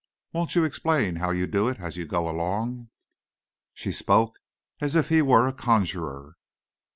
Won't 0.33 0.55
you 0.55 0.63
explain 0.63 1.17
how 1.17 1.29
you 1.29 1.45
do 1.45 1.67
it, 1.67 1.79
as 1.79 1.95
you 1.95 2.05
go 2.07 2.27
along?" 2.27 2.89
She 3.75 3.91
spoke 3.91 4.39
as 4.79 4.95
if 4.95 5.09
he 5.09 5.21
were 5.21 5.47
a 5.47 5.53
conjurer. 5.53 6.37